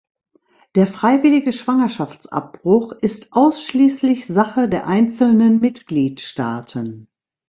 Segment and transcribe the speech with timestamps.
[0.73, 7.07] Der freiwillige Schwangerschaftsabbruch ist ausschließlich Sache der einzelnen Mitgliedstaaten.